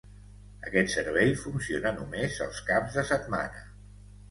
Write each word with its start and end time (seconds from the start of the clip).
Aquest 0.69 0.89
servei 0.93 1.35
funciona 1.41 1.93
només 1.99 2.41
els 2.49 2.65
caps 2.73 2.99
de 2.99 3.07
setmana. 3.13 3.65